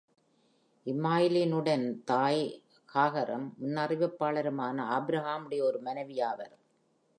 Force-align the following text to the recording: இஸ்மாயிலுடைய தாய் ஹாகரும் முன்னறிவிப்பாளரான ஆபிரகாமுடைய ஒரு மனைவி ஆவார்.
இஸ்மாயிலுடைய 0.85 1.75
தாய் 2.03 2.41
ஹாகரும் 2.93 3.45
முன்னறிவிப்பாளரான 3.61 4.87
ஆபிரகாமுடைய 4.97 5.61
ஒரு 5.61 5.79
மனைவி 5.79 6.17
ஆவார். 6.21 6.55